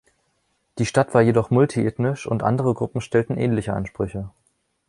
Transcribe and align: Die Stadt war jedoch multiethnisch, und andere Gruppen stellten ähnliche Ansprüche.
Die 0.79 0.87
Stadt 0.87 1.13
war 1.13 1.21
jedoch 1.21 1.51
multiethnisch, 1.51 2.25
und 2.25 2.41
andere 2.41 2.73
Gruppen 2.73 3.01
stellten 3.01 3.37
ähnliche 3.37 3.73
Ansprüche. 3.73 4.31